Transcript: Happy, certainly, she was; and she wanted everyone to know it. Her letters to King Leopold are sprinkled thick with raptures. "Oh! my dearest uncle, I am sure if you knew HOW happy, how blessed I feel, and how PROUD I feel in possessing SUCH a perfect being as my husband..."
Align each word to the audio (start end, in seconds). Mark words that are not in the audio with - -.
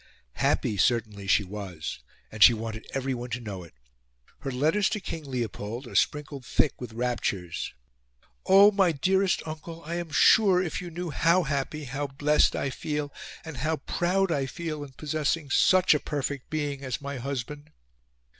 Happy, 0.37 0.77
certainly, 0.77 1.27
she 1.27 1.43
was; 1.43 1.99
and 2.31 2.41
she 2.41 2.55
wanted 2.55 2.87
everyone 2.91 3.29
to 3.29 3.39
know 3.39 3.61
it. 3.63 3.75
Her 4.39 4.49
letters 4.49 4.89
to 4.89 4.99
King 4.99 5.29
Leopold 5.29 5.85
are 5.85 5.93
sprinkled 5.93 6.43
thick 6.43 6.81
with 6.81 6.93
raptures. 6.93 7.71
"Oh! 8.47 8.71
my 8.71 8.91
dearest 8.93 9.43
uncle, 9.45 9.83
I 9.85 9.97
am 9.97 10.09
sure 10.09 10.59
if 10.59 10.81
you 10.81 10.89
knew 10.89 11.11
HOW 11.11 11.43
happy, 11.43 11.83
how 11.83 12.07
blessed 12.07 12.55
I 12.55 12.71
feel, 12.71 13.13
and 13.45 13.57
how 13.57 13.75
PROUD 13.75 14.31
I 14.31 14.47
feel 14.47 14.83
in 14.83 14.93
possessing 14.93 15.51
SUCH 15.51 15.93
a 15.93 15.99
perfect 15.99 16.49
being 16.49 16.83
as 16.83 16.99
my 16.99 17.17
husband..." 17.17 17.69